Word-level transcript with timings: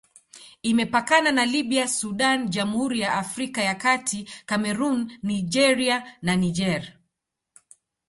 Imepakana 0.63 1.31
na 1.31 1.45
Libya, 1.45 1.87
Sudan, 1.87 2.49
Jamhuri 2.49 2.99
ya 2.99 3.13
Afrika 3.13 3.61
ya 3.61 3.75
Kati, 3.75 4.27
Kamerun, 4.45 5.19
Nigeria 5.21 6.17
na 6.21 6.35
Niger. 6.35 6.99